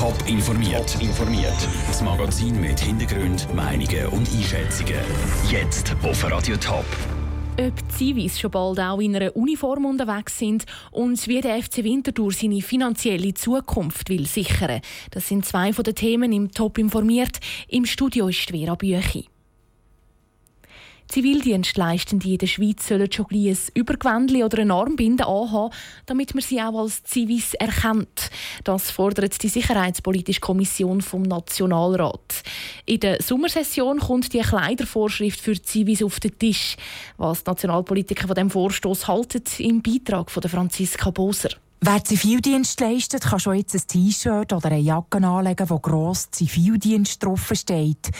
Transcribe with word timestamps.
Top 0.00 0.16
informiert. 0.26 0.96
informiert. 0.98 1.68
Das 1.86 2.00
Magazin 2.00 2.58
mit 2.58 2.80
Hintergrund, 2.80 3.46
Meinungen 3.54 4.06
und 4.06 4.26
Einschätzungen. 4.32 4.94
Jetzt 5.50 5.94
auf 6.02 6.24
Radio 6.24 6.56
Top. 6.56 6.86
Ob 7.60 7.92
Zivis 7.92 8.40
schon 8.40 8.50
bald 8.50 8.80
auch 8.80 8.98
in 8.98 9.14
einer 9.14 9.36
Uniform 9.36 9.84
unterwegs 9.84 10.38
sind 10.38 10.64
und 10.90 11.28
wie 11.28 11.42
der 11.42 11.62
FC 11.62 11.84
Winterthur 11.84 12.32
seine 12.32 12.62
finanzielle 12.62 13.34
Zukunft 13.34 14.08
will 14.08 14.26
sichern. 14.26 14.80
Das 15.10 15.28
sind 15.28 15.44
zwei 15.44 15.74
von 15.74 15.84
den 15.84 15.94
Themen 15.94 16.32
im 16.32 16.50
Top 16.50 16.78
informiert. 16.78 17.38
Im 17.68 17.84
Studio 17.84 18.28
ist 18.28 18.48
Vera 18.50 18.76
Büchi. 18.76 19.28
Zivildienstleistende 21.10 22.28
in 22.28 22.38
der 22.38 22.46
Schweiz 22.46 22.86
sollen 22.86 23.10
schon 23.10 23.26
ein 23.30 23.56
Übergewändchen 23.74 24.44
oder 24.44 24.58
eine 24.58 24.74
Armbinde 24.74 25.26
anhaben, 25.26 25.74
damit 26.06 26.34
man 26.34 26.42
sie 26.42 26.60
auch 26.60 26.78
als 26.78 27.02
Zivis 27.02 27.54
erkennt. 27.54 28.30
Das 28.64 28.92
fordert 28.92 29.42
die 29.42 29.48
Sicherheitspolitische 29.48 30.40
Kommission 30.40 31.00
vom 31.00 31.22
Nationalrat. 31.22 32.42
In 32.86 33.00
der 33.00 33.20
Sommersession 33.20 33.98
kommt 33.98 34.32
die 34.32 34.40
Kleidervorschrift 34.40 35.40
für 35.40 35.60
Zivis 35.60 36.02
auf 36.02 36.20
den 36.20 36.38
Tisch. 36.38 36.76
Was 37.16 37.42
die 37.42 37.50
Nationalpolitiker 37.50 38.28
von 38.28 38.36
dem 38.36 38.50
Vorstoß 38.50 39.08
halten, 39.08 39.42
im 39.58 39.82
Beitrag 39.82 40.30
von 40.30 40.42
Franziska 40.44 41.10
Boser. 41.10 41.50
Wer 41.80 42.04
Zivildienst 42.04 42.78
leistet, 42.80 43.22
kann 43.22 43.40
schon 43.40 43.56
jetzt 43.56 43.74
ein 43.74 43.82
T-Shirt 43.86 44.52
oder 44.52 44.66
eine 44.66 44.78
Jacke 44.78 45.16
anlegen, 45.26 45.70
wo 45.70 45.78
gross 45.78 46.30
Zivildienst 46.30 47.24
drauf 47.24 47.50
steht. 47.54 48.10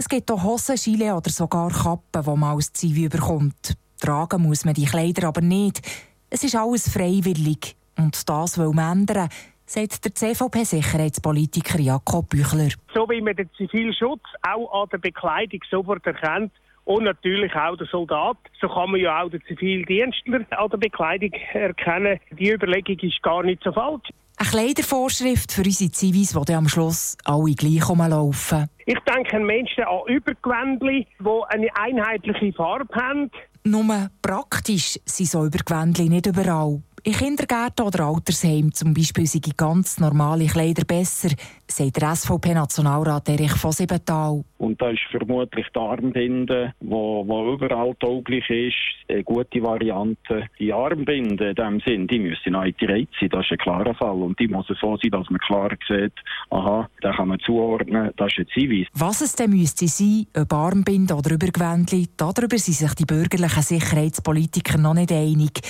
Es 0.00 0.08
gibt 0.08 0.30
auch 0.30 0.44
Hosen, 0.44 0.76
Gilet 0.76 1.10
oder 1.10 1.28
sogar 1.28 1.70
Kappen, 1.70 2.22
die 2.22 2.38
man 2.38 2.54
als 2.54 2.72
Zivi 2.72 3.08
bekommt. 3.08 3.76
Tragen 4.00 4.42
muss 4.42 4.64
man 4.64 4.74
die 4.74 4.84
Kleider 4.84 5.26
aber 5.26 5.40
nicht. 5.40 5.82
Es 6.30 6.44
ist 6.44 6.54
alles 6.54 6.88
freiwillig. 6.88 7.74
Und 7.96 8.28
das 8.28 8.58
will 8.58 8.70
man 8.72 9.00
ändern, 9.00 9.28
sagt 9.66 10.04
der 10.04 10.14
CVP-Sicherheitspolitiker 10.14 11.80
Jakob 11.80 12.28
Büchler. 12.28 12.68
So 12.94 13.08
wie 13.08 13.20
man 13.20 13.34
den 13.34 13.50
Zivilschutz 13.56 14.22
auch 14.42 14.82
an 14.82 14.88
der 14.92 14.98
Bekleidung 14.98 15.60
sofort 15.68 16.06
erkennt, 16.06 16.52
und 16.84 17.04
natürlich 17.04 17.54
auch 17.54 17.76
der 17.76 17.86
Soldat. 17.88 18.38
So 18.60 18.68
kann 18.68 18.92
man 18.92 19.00
ja 19.00 19.22
auch 19.22 19.28
den 19.28 19.42
Zivildienstler 19.46 20.46
an 20.56 20.70
der 20.70 20.78
Bekleidung 20.78 21.32
erkennen. 21.52 22.18
Die 22.30 22.50
Überlegung 22.50 22.98
ist 23.00 23.22
gar 23.22 23.42
nicht 23.42 23.62
so 23.62 23.72
falsch. 23.72 24.08
Eine 24.40 24.50
Kleidervorschrift 24.50 25.50
für 25.50 25.64
unsere 25.64 25.90
Zivis, 25.90 26.30
die 26.30 26.54
am 26.54 26.68
Schluss 26.68 27.16
alle 27.24 27.54
gleich 27.54 27.88
rumlaufen. 27.88 28.68
Ich 28.86 28.98
denke 29.00 29.36
an 29.36 29.44
Menschen 29.44 29.82
an 29.82 30.06
Übergewändchen, 30.06 31.06
die 31.18 31.42
eine 31.48 31.68
einheitliche 31.74 32.52
Farbe 32.52 32.94
haben. 32.94 33.32
Nur 33.64 34.10
praktisch 34.22 35.00
sind 35.04 35.28
so 35.28 35.44
Übergewändchen 35.44 36.08
nicht 36.10 36.26
überall. 36.26 36.80
In 37.04 37.12
Kindergärten 37.12 37.86
oder 37.86 38.06
Altersheimen 38.06 38.72
zum 38.72 38.92
Beispiel 38.92 39.26
sind 39.26 39.56
ganz 39.56 40.00
normale 40.00 40.46
Kleider 40.46 40.84
besser, 40.84 41.28
sagt 41.68 42.00
der 42.00 42.16
SVP-Nationalrat 42.16 43.28
Erich 43.28 43.52
von 43.52 43.70
Siebenthal. 43.70 44.42
Und 44.58 44.82
da 44.82 44.90
ist 44.90 45.02
vermutlich 45.10 45.66
die 45.74 45.78
Armbinde, 45.78 46.74
wo 46.80 47.22
überall 47.54 47.94
tauglich 48.00 48.50
ist, 48.50 48.74
eine 49.08 49.22
gute 49.22 49.62
Variante. 49.62 50.48
Die 50.58 50.72
Armbinde 50.72 51.50
in 51.50 51.54
dem 51.54 51.80
Sinn, 51.86 52.08
die 52.08 52.18
müssen 52.18 52.56
eingereiht 52.56 53.10
sein, 53.20 53.28
das 53.30 53.44
ist 53.44 53.52
ein 53.52 53.58
klarer 53.58 53.94
Fall. 53.94 54.20
Und 54.20 54.38
die 54.40 54.48
muss 54.48 54.66
so 54.66 54.96
sein, 54.96 55.10
dass 55.12 55.30
man 55.30 55.38
klar 55.38 55.70
sieht, 55.86 56.14
aha, 56.50 56.88
da 57.00 57.12
kann 57.12 57.28
man 57.28 57.38
zuordnen, 57.38 58.10
das 58.16 58.32
ist 58.32 58.38
ein 58.38 58.46
Zivis. 58.54 58.88
Was 58.94 59.20
es 59.20 59.36
denn 59.36 59.50
müsste 59.50 59.86
sein, 59.86 60.26
ob 60.36 60.52
Armbinde 60.52 61.14
oder 61.14 61.30
Übergewändli, 61.30 62.08
darüber 62.16 62.58
sind 62.58 62.74
sich 62.74 62.94
die 62.94 63.06
bürgerlichen 63.06 63.62
Sicherheitspolitiker 63.62 64.78
noch 64.78 64.94
nicht 64.94 65.12
einig. 65.12 65.60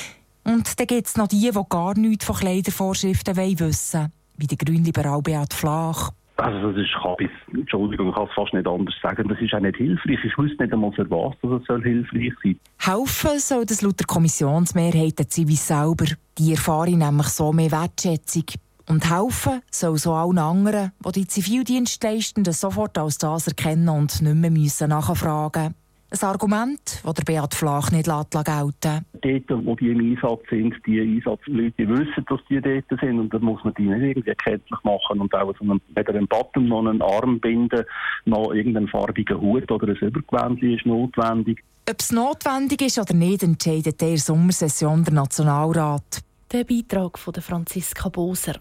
Und 0.49 0.81
dann 0.81 0.87
gibt 0.87 1.07
es 1.07 1.17
noch 1.17 1.29
die, 1.29 1.51
die 1.51 1.61
gar 1.69 1.97
nichts 1.99 2.25
von 2.25 2.37
Kleidervorschriften 2.37 3.37
wissen 3.37 4.01
wollen, 4.01 4.13
wie 4.39 4.47
der 4.47 4.57
Grünliberal 4.57 5.21
Beat 5.21 5.53
Flach. 5.53 6.13
Also 6.37 6.73
das 6.73 6.81
ist, 6.81 6.95
kann 7.03 7.17
Entschuldigung, 7.53 8.09
ich 8.09 8.15
kann 8.15 8.29
es 8.29 8.35
fast 8.35 8.55
nicht 8.55 8.67
anders 8.67 8.95
sagen, 9.03 9.29
das 9.29 9.39
ist 9.41 9.53
auch 9.53 9.61
nicht 9.61 9.77
hilfreich. 9.77 10.25
Ich 10.25 10.39
wüsste 10.39 10.63
nicht 10.63 10.73
einmal 10.73 10.93
für 10.93 11.11
was 11.11 11.35
das 11.43 11.67
soll 11.67 11.83
hilfreich 11.83 12.33
sein 12.43 12.59
Helfen 12.79 13.39
soll 13.41 13.67
das 13.67 13.83
laut 13.83 13.99
der 13.99 14.07
Kommissionsmehrheit 14.07 15.19
der 15.19 15.29
Zivis 15.29 15.67
selber. 15.67 16.07
Die 16.39 16.53
erfahren 16.53 16.99
nämlich 16.99 17.27
so 17.27 17.53
mehr 17.53 17.73
Wertschätzung. 17.73 18.45
Und 18.89 19.11
helfen 19.11 19.61
soll 19.71 19.99
so 19.99 20.15
allen 20.15 20.39
anderen, 20.39 20.93
die 21.05 21.13
die 21.13 21.27
Zivildienstleistenden 21.27 22.55
sofort 22.55 22.97
als 22.97 23.19
das 23.19 23.49
erkennen 23.49 23.91
und 23.91 24.23
nicht 24.23 24.35
mehr 24.35 24.51
müssen 24.51 24.89
nachfragen 24.89 25.65
müssen. 25.65 25.88
Ein 26.11 26.27
Argument, 26.27 27.03
das 27.05 27.15
der 27.15 27.25
Beat 27.25 27.55
Flach 27.55 27.91
nicht 27.91 28.07
gelten 28.07 29.05
Dort, 29.21 29.67
wo 29.67 29.77
die 29.77 29.91
im 29.91 30.01
Einsatz 30.01 30.41
sind, 30.49 30.75
die 30.87 31.01
Einsatzleute 31.03 31.87
wissen, 31.87 32.25
dass 32.27 32.41
die 32.49 32.63
dort 32.63 33.01
sind 33.01 33.19
und 33.21 33.35
dann 33.35 33.43
muss 33.43 33.63
man 33.63 33.75
die 33.75 33.83
nicht 33.83 34.01
irgendwie 34.01 34.31
erkenntlich 34.31 34.79
machen 34.85 35.21
und 35.21 35.35
auch 35.35 35.55
so 35.59 35.65
einen, 35.65 35.83
weder 35.95 36.15
einen 36.15 36.27
Button 36.27 36.69
noch 36.69 36.79
einen 36.79 37.03
Arm 37.03 37.39
binden, 37.39 37.85
noch 38.25 38.55
irgendeinen 38.55 38.89
farbigen 38.89 39.39
Hut 39.39 39.71
oder 39.71 39.89
ein 39.89 39.97
Übergewändchen 39.97 40.79
ist 40.79 40.87
notwendig. 40.87 41.63
Ob 41.91 41.97
es 42.01 42.11
notwendig 42.11 42.81
ist 42.81 42.99
oder 42.99 43.13
nicht, 43.13 43.43
entscheidet 43.43 44.01
der 44.01 44.17
Sommersession 44.17 45.05
der 45.05 45.13
Nationalrat. 45.13 46.23
Der 46.53 46.65
Beitrag 46.65 47.19
von 47.19 47.35
Franziska 47.35 48.09
Boser. 48.09 48.55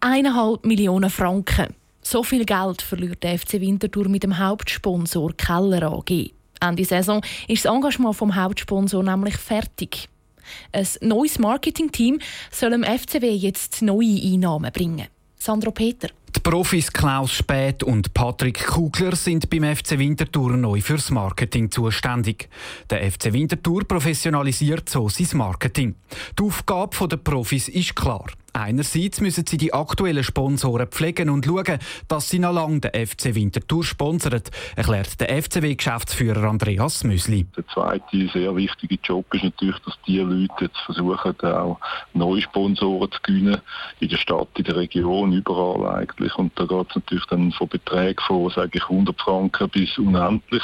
Eineinhalb 0.00 0.66
Millionen 0.66 1.08
Franken. 1.08 1.79
So 2.10 2.24
viel 2.24 2.44
Geld 2.44 2.82
verliert 2.82 3.22
der 3.22 3.38
FC 3.38 3.60
Winterthur 3.60 4.08
mit 4.08 4.24
dem 4.24 4.36
Hauptsponsor 4.36 5.32
Keller 5.36 5.92
AG. 5.92 6.32
Ende 6.60 6.84
Saison 6.84 7.22
ist 7.46 7.64
das 7.64 7.72
Engagement 7.72 8.16
vom 8.16 8.34
Hauptsponsor 8.34 9.04
nämlich 9.04 9.36
fertig. 9.36 10.08
Ein 10.72 10.88
neues 11.02 11.38
Marketingteam 11.38 12.18
soll 12.50 12.70
dem 12.70 12.82
FCW 12.82 13.30
jetzt 13.30 13.82
neue 13.82 14.20
Einnahmen 14.24 14.72
bringen. 14.72 15.06
Sandro 15.38 15.70
Peter. 15.70 16.08
Die 16.34 16.40
Profis 16.40 16.92
Klaus 16.92 17.32
Späth 17.32 17.84
und 17.84 18.12
Patrick 18.12 18.66
Kugler 18.66 19.14
sind 19.14 19.48
beim 19.48 19.62
FC 19.62 19.96
Winterthur 19.96 20.56
neu 20.56 20.80
fürs 20.80 21.10
Marketing 21.10 21.70
zuständig. 21.70 22.48
Der 22.90 23.08
FC 23.08 23.32
Winterthur 23.32 23.84
professionalisiert 23.84 24.88
so 24.88 25.08
sein 25.08 25.28
Marketing. 25.34 25.94
Die 26.36 26.42
Aufgabe 26.42 27.06
der 27.06 27.18
Profis 27.18 27.68
ist 27.68 27.94
klar. 27.94 28.26
Einerseits 28.52 29.20
müssen 29.20 29.46
sie 29.46 29.56
die 29.56 29.72
aktuellen 29.72 30.24
Sponsoren 30.24 30.88
pflegen 30.88 31.30
und 31.30 31.46
schauen, 31.46 31.78
dass 32.08 32.28
sie 32.28 32.38
noch 32.38 32.52
lange 32.52 32.80
den 32.80 33.06
FC 33.06 33.34
Winterthur 33.34 33.84
sponsern, 33.84 34.42
erklärt 34.76 35.20
der 35.20 35.42
FCW-Geschäftsführer 35.42 36.48
Andreas 36.48 37.04
Müsli. 37.04 37.46
Der 37.56 37.66
zweite 37.68 38.28
sehr 38.32 38.54
wichtige 38.56 38.98
Job 39.02 39.32
ist 39.34 39.44
natürlich, 39.44 39.78
dass 39.80 39.98
die 40.06 40.18
Leute 40.18 40.52
jetzt 40.60 40.78
versuchen, 40.86 41.34
auch 41.42 41.78
neue 42.14 42.42
Sponsoren 42.42 43.10
zu 43.10 43.18
gewinnen, 43.22 43.60
in 44.00 44.08
der 44.08 44.16
Stadt, 44.16 44.48
in 44.56 44.64
der 44.64 44.76
Region, 44.76 45.32
überall 45.32 45.98
eigentlich. 45.98 46.34
Und 46.36 46.52
da 46.58 46.64
geht 46.64 46.90
es 46.90 46.96
natürlich 46.96 47.26
dann 47.26 47.52
von 47.52 47.68
Beträgen 47.68 48.22
von, 48.26 48.50
sage 48.50 48.70
ich, 48.74 48.82
100 48.82 49.20
Franken 49.20 49.68
bis 49.68 49.96
unendlich. 49.98 50.62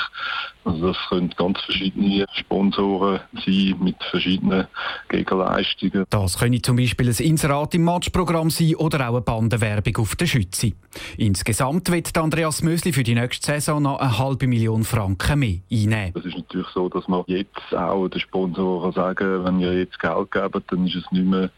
Also 0.65 0.89
das 0.89 0.97
können 1.09 1.33
ganz 1.37 1.61
verschiedene 1.61 2.27
Sponsoren 2.33 3.21
sein 3.45 3.77
mit 3.81 3.97
verschiedenen 4.11 4.67
Gegenleistungen. 5.09 6.05
Das 6.11 6.39
können 6.39 6.63
zum 6.63 6.77
Beispiel 6.77 7.09
ein 7.09 7.25
Inserat 7.25 7.76
im 7.77 7.85
Matchprogramm 7.85 8.51
sein 8.51 8.75
oder 8.75 9.09
auch 9.09 9.15
eine 9.15 9.21
Bandenwerbung 9.21 9.99
auf 9.99 10.17
der 10.17 10.27
Schütze. 10.27 10.73
Insgesamt 11.17 11.93
wird 11.93 12.17
Andreas 12.17 12.63
Mösli 12.63 12.93
für 12.93 13.03
die 13.03 13.15
nächste 13.15 13.47
Saison 13.47 13.83
noch 13.83 14.01
eine 14.01 14.19
halbe 14.19 14.47
Million 14.47 14.83
Franken 14.83 15.39
mehr 15.39 15.59
einnehmen. 15.71 16.13
Es 16.17 16.25
ist 16.25 16.37
natürlich 16.37 16.69
so, 16.69 16.89
dass 16.89 17.07
man 17.07 17.23
jetzt 17.27 17.75
auch 17.75 18.09
den 18.09 18.21
Sponsoren 18.21 18.93
sagen, 18.93 19.45
wenn 19.45 19.61
ihr 19.61 19.79
jetzt 19.79 20.01
Geld 20.01 20.31
gebt, 20.31 20.73
dann 20.73 20.87
ist 20.87 20.97
es 20.97 21.13
nicht 21.13 21.27
mehr 21.27 21.51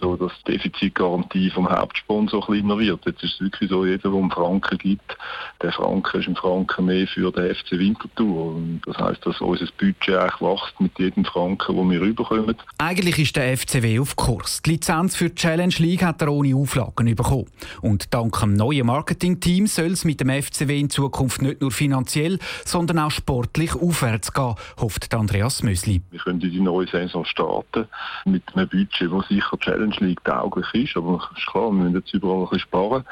so, 0.00 0.16
dass 0.16 0.32
die 0.46 0.52
Defizitgarantie 0.52 1.50
vom 1.50 1.68
Hauptsponsor 1.68 2.44
kleiner 2.44 2.78
wird. 2.78 3.04
Jetzt 3.06 3.22
ist 3.22 3.34
es 3.34 3.40
wirklich 3.40 3.70
so, 3.70 3.84
jeder, 3.84 4.10
der 4.10 4.12
einen 4.12 4.30
Franken 4.30 4.78
gibt, 4.78 5.16
der 5.62 5.72
Franken 5.72 6.20
ist 6.20 6.28
ein 6.28 6.36
Franken 6.36 6.86
mehr 6.86 7.06
für 7.06 7.30
den 7.32 7.54
FC 7.54 7.72
Winterthur. 7.72 8.54
Und 8.54 8.82
das 8.86 8.98
heisst, 8.98 9.24
dass 9.26 9.40
unser 9.40 9.66
Budget 9.78 10.16
eigentlich 10.16 10.40
wächst 10.40 10.80
mit 10.80 10.98
jedem 10.98 11.24
Franken, 11.24 11.76
den 11.76 11.90
wir 11.90 12.00
rüberkommen. 12.00 12.56
Eigentlich 12.78 13.18
ist 13.18 13.36
der 13.36 13.56
FCW 13.56 14.00
auf 14.00 14.16
Kurs. 14.16 14.62
Die 14.62 14.70
Lizenz 14.70 15.16
für 15.16 15.28
die 15.28 15.34
Challenge 15.34 15.74
League 15.78 16.02
hat 16.02 16.22
er 16.22 16.32
ohne 16.32 16.54
Auflagen 16.56 17.14
bekommen. 17.14 17.46
Und 17.80 18.12
dank 18.12 18.38
dem 18.40 18.54
neuen 18.54 18.86
Marketing-Team 18.86 19.66
soll 19.66 19.92
es 19.92 20.04
mit 20.04 20.20
dem 20.20 20.30
FCW 20.30 20.80
in 20.80 20.90
Zukunft 20.90 21.42
nicht 21.42 21.60
nur 21.60 21.70
finanziell, 21.70 22.38
sondern 22.64 22.98
auch 22.98 23.10
sportlich 23.10 23.74
aufwärts 23.74 24.32
gehen, 24.32 24.54
hofft 24.78 25.12
Andreas 25.14 25.62
Mösli. 25.62 26.02
Wir 26.10 26.20
können 26.20 26.40
in 26.40 26.50
die 26.50 26.60
neue 26.60 26.86
Saison 26.86 27.24
starten 27.24 27.86
mit 28.24 28.42
einem 28.54 28.68
Budget, 28.68 29.12
das 29.12 29.28
sicher 29.28 29.58
Challenge 29.58 29.83
League 29.92 30.24
tauglich 30.24 30.66
ist. 30.74 30.96
Aber 30.96 31.20
es 31.32 31.38
ist 31.38 31.46
klar, 31.46 31.70
wir 31.70 31.72
müssen 31.72 31.96
jetzt 31.96 32.12
überall 32.14 32.38
ein 32.38 32.42
bisschen 32.44 32.60
sparen. 32.60 33.04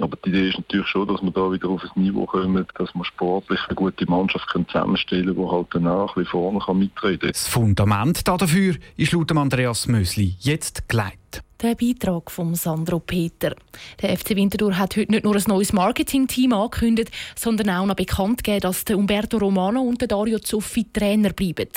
Aber 0.00 0.16
die 0.24 0.30
Idee 0.30 0.48
ist 0.48 0.58
natürlich 0.58 0.86
schon, 0.86 1.08
dass 1.08 1.22
wir 1.22 1.30
da 1.30 1.52
wieder 1.52 1.68
auf 1.68 1.82
ein 1.82 2.02
Niveau 2.02 2.26
kommen, 2.26 2.66
dass 2.76 2.94
wir 2.94 3.04
sportlich 3.04 3.60
eine 3.68 3.74
gute 3.74 4.06
Mannschaft 4.10 4.48
zusammenstellen 4.50 5.34
können, 5.34 5.36
die 5.36 5.50
halt 5.50 5.74
ein 5.74 6.06
bisschen 6.06 6.26
vorne 6.26 6.74
mitreden 6.74 7.20
kann. 7.20 7.30
Das 7.30 7.48
Fundament 7.48 8.26
dafür 8.26 8.76
ist 8.96 9.12
laut 9.12 9.32
Andreas 9.32 9.86
Mösli 9.86 10.36
jetzt 10.40 10.88
geleitet. 10.88 11.42
Der 11.62 11.74
Beitrag 11.74 12.30
von 12.30 12.54
Sandro 12.54 13.00
Peter. 13.00 13.54
Der 14.00 14.16
FC 14.16 14.30
Winterthur 14.30 14.78
hat 14.78 14.96
heute 14.96 15.12
nicht 15.12 15.24
nur 15.24 15.36
ein 15.36 15.44
neues 15.46 15.74
Marketing-Team 15.74 16.54
angekündigt, 16.54 17.10
sondern 17.36 17.68
auch 17.68 17.84
noch 17.84 17.96
bekannt 17.96 18.42
gegeben, 18.42 18.62
dass 18.62 18.86
der 18.86 18.96
Umberto 18.96 19.36
Romano 19.36 19.82
und 19.82 20.00
der 20.00 20.08
Dario 20.08 20.38
Zuffi 20.38 20.86
Trainer 20.90 21.34
bleiben. 21.34 21.68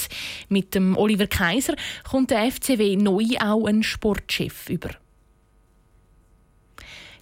Mit 0.48 0.74
dem 0.74 0.96
Oliver 0.96 1.28
Kaiser 1.28 1.76
kommt 2.10 2.32
der 2.32 2.50
FCW 2.50 2.96
neu 2.96 3.26
auch 3.42 3.66
einen 3.66 3.84
Sportchef 3.84 4.70
über. 4.70 4.92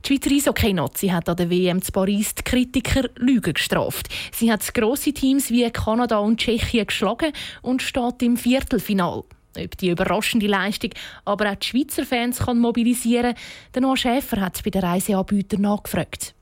Die 0.05 0.07
Schweizer 0.07 0.31
Eishockey-Nazi 0.31 1.07
hat 1.07 1.29
an 1.29 1.37
der 1.37 1.49
WM 1.49 1.81
zu 1.81 1.91
Paris 1.91 2.35
die 2.35 2.43
Kritiker 2.43 3.09
Lügen 3.15 3.53
gestraft. 3.53 4.07
Sie 4.31 4.51
hat 4.51 4.71
grosse 4.75 5.13
Teams 5.13 5.49
wie 5.49 5.67
Kanada 5.71 6.19
und 6.19 6.39
Tschechien 6.39 6.85
geschlagen 6.85 7.33
und 7.63 7.81
steht 7.81 8.21
im 8.21 8.37
Viertelfinal. 8.37 9.23
Ob 9.57 9.77
die 9.77 9.89
überraschende 9.89 10.47
Leistung 10.47 10.91
aber 11.25 11.51
auch 11.51 11.55
die 11.55 11.67
Schweizer 11.67 12.05
Fans 12.05 12.39
kann 12.39 12.59
mobilisieren 12.59 13.35
kann, 13.73 13.83
Noah 13.83 13.97
Schäfer 13.97 14.39
hat 14.39 14.63
bei 14.63 14.69
den 14.69 14.81
Reiseanbietern 14.81 15.61
nachgefragt. 15.61 16.33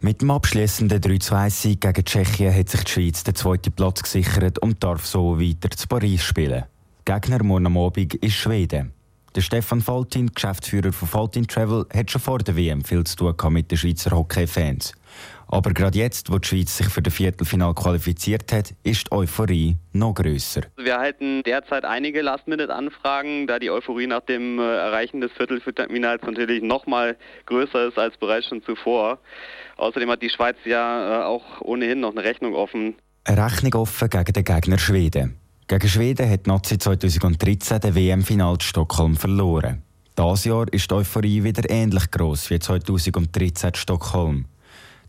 Mit 0.00 0.20
dem 0.20 0.30
abschließenden 0.30 1.00
3-2-Sieg 1.00 1.80
gegen 1.80 2.04
Tschechien 2.04 2.54
hat 2.54 2.68
sich 2.68 2.84
die 2.84 2.90
Schweiz 2.90 3.24
den 3.24 3.34
zweiten 3.34 3.72
Platz 3.72 4.02
gesichert 4.02 4.58
und 4.58 4.84
darf 4.84 5.06
so 5.06 5.40
weiter 5.40 5.70
zu 5.70 5.88
Paris 5.88 6.22
spielen. 6.22 6.64
Gegner 7.06 7.42
morgen 7.42 7.66
am 7.66 7.78
Abend 7.78 8.14
ist 8.14 8.34
Schweden. 8.34 8.92
Der 9.34 9.40
Stefan 9.40 9.80
Faltin, 9.80 10.30
Geschäftsführer 10.32 10.92
von 10.92 11.08
Faltin 11.08 11.46
Travel, 11.46 11.86
hat 11.92 12.10
schon 12.10 12.20
vor 12.20 12.38
der 12.38 12.54
WM 12.54 12.84
viel 12.84 13.02
zu 13.04 13.16
tun 13.16 13.52
mit 13.52 13.70
den 13.70 13.78
Schweizer 13.78 14.10
Hockey-Fans. 14.10 14.92
Aber 15.48 15.72
gerade 15.72 15.98
jetzt, 15.98 16.30
wo 16.30 16.38
die 16.38 16.48
Schweiz 16.48 16.76
sich 16.76 16.88
für 16.88 17.02
das 17.02 17.14
Viertelfinal 17.14 17.74
qualifiziert 17.74 18.52
hat, 18.52 18.74
ist 18.82 19.06
die 19.06 19.12
Euphorie 19.12 19.76
noch 19.92 20.14
grösser. 20.14 20.62
Wir 20.76 20.98
halten 20.98 21.42
derzeit 21.42 21.84
einige 21.84 22.22
Last-Minute-Anfragen, 22.22 23.46
da 23.46 23.58
die 23.58 23.70
Euphorie 23.70 24.06
nach 24.06 24.22
dem 24.22 24.58
äh, 24.58 24.62
Erreichen 24.62 25.20
des 25.20 25.32
Viertelfinals 25.32 26.22
natürlich 26.22 26.62
noch 26.62 26.86
mal 26.86 27.16
größer 27.46 27.88
ist 27.88 27.98
als 27.98 28.16
bereits 28.16 28.48
schon 28.48 28.62
zuvor. 28.62 29.18
Außerdem 29.76 30.10
hat 30.10 30.22
die 30.22 30.30
Schweiz 30.30 30.56
ja 30.64 31.22
äh, 31.22 31.24
auch 31.24 31.60
ohnehin 31.60 32.00
noch 32.00 32.12
eine 32.12 32.24
Rechnung 32.24 32.54
offen. 32.54 32.94
Eine 33.24 33.44
Rechnung 33.44 33.74
offen 33.74 34.10
gegen 34.10 34.32
den 34.32 34.44
Gegner 34.44 34.78
Schweden. 34.78 35.36
Gegen 35.66 35.88
Schweden 35.88 36.30
hat 36.30 36.46
Nazi 36.46 36.78
2013 36.78 37.80
den 37.80 37.94
WM-Final 37.94 38.60
Stockholm 38.60 39.16
verloren. 39.16 39.82
Dieses 40.18 40.44
Jahr 40.44 40.72
ist 40.72 40.90
die 40.90 40.94
Euphorie 40.94 41.42
wieder 41.42 41.68
ähnlich 41.68 42.10
groß 42.10 42.50
wie 42.50 42.58
2013 42.58 43.68
in 43.68 43.74
Stockholm. 43.74 44.44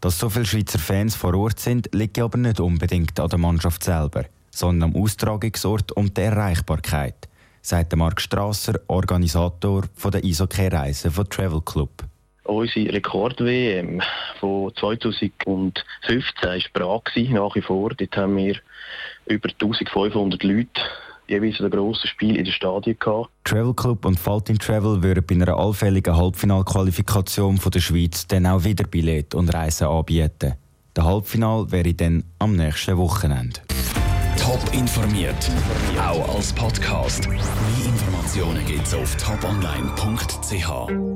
Dass 0.06 0.20
so 0.20 0.30
viele 0.30 0.46
Schweizer 0.46 0.78
Fans 0.78 1.16
vor 1.16 1.34
Ort 1.34 1.60
sind, 1.60 1.90
liegt 1.92 2.20
aber 2.20 2.38
nicht 2.38 2.60
unbedingt 2.60 3.20
an 3.20 3.28
der 3.28 3.40
Mannschaft 3.40 3.84
selber, 3.84 4.26
sondern 4.52 4.92
am 4.92 5.02
Austragungsort 5.02 5.94
und 5.94 6.16
der 6.16 6.26
Erreichbarkeit, 6.26 7.28
sagt 7.64 7.96
Marc 7.96 8.22
Strasser, 8.22 8.80
Organisator 8.86 9.86
der 10.04 10.24
Eishockey-Reisen 10.24 11.10
von 11.10 11.28
Travel 11.28 11.62
Club. 11.62 11.90
Unsere 12.44 12.94
Rekord-WM 12.94 14.00
von 14.40 14.76
2015 14.76 15.34
war 16.04 16.60
Prag 16.72 17.02
nach 17.32 17.56
wie 17.56 17.64
vor. 17.64 17.90
Dort 17.90 18.16
haben 18.16 18.38
wir 18.38 18.58
über 19.26 19.50
1500 19.50 20.44
Leute 20.44 20.82
jeweils 21.28 21.60
ein 21.60 21.70
grosses 21.70 22.10
Spiel 22.10 22.36
in 22.36 22.46
den 22.46 22.54
Stadien 22.54 22.98
gehabt. 23.00 23.30
Travel 23.44 23.74
Club 23.74 24.06
und 24.06 24.20
Faltin 24.20 24.60
Travel 24.60 25.02
würden 25.02 25.26
bei 25.26 25.36
einer 25.36 25.58
allfälligen 25.58 26.16
Halbfinalqualifikation 26.16 27.58
von 27.58 27.72
der 27.72 27.80
Schweiz 27.80 28.28
dann 28.28 28.46
auch 28.46 28.64
wieder 28.64 28.86
Billett 28.86 29.36
und 29.36 29.54
Reisen 29.54 29.88
anbieten. 29.88 30.54
Der 30.96 31.04
Halbfinal 31.04 31.72
wäre 31.72 31.94
dann 31.94 32.24
am 32.40 32.56
nächsten 32.56 32.98
Wochenende. 32.98 33.62
Top 34.38 34.62
informiert, 34.74 35.50
auch 36.00 36.36
als 36.36 36.54
Podcast. 36.54 37.28
Mehr 37.28 37.40
Informationen 37.86 38.66
gibt's 38.66 38.94
auf 38.94 39.16
toponline.ch. 39.18 41.16